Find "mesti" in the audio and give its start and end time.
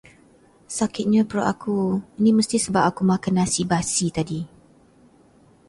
2.37-2.57